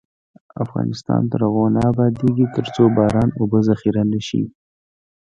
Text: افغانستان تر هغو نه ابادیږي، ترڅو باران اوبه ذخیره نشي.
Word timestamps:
افغانستان 0.63 1.21
تر 1.31 1.39
هغو 1.47 1.65
نه 1.75 1.81
ابادیږي، 1.91 2.45
ترڅو 2.55 2.83
باران 2.95 3.29
اوبه 3.39 3.59
ذخیره 3.69 4.03
نشي. 4.11 4.43